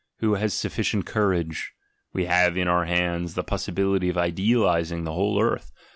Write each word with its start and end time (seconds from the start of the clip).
Who 0.17 0.33
has 0.33 0.55
sufficient 0.55 1.05
courage? 1.05 1.73
We 2.11 2.25
have 2.25 2.57
in 2.57 2.67
our 2.67 2.85
hands 2.85 3.35
the 3.35 3.43
possibility 3.43 4.09
of 4.09 4.17
idealising 4.17 5.03
the 5.03 5.13
whole 5.13 5.39
earth. 5.39 5.71